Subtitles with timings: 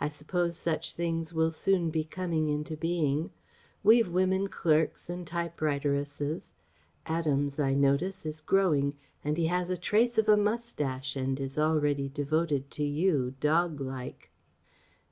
[0.00, 3.30] I suppose such things will soon be coming into being.
[3.82, 6.52] We've women clerks and typewriteresses...
[7.06, 8.94] Adams, I notice, is growing,
[9.24, 13.34] and he has the trace of a moustache and is already devoted to you...
[13.40, 14.30] dog like..."